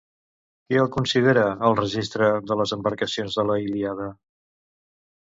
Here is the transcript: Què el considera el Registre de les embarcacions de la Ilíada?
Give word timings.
Què 0.69 0.77
el 0.83 0.87
considera 0.93 1.43
el 1.67 1.75
Registre 1.79 2.29
de 2.51 2.57
les 2.61 2.73
embarcacions 2.77 3.37
de 3.41 3.45
la 3.51 3.59
Ilíada? 3.65 4.09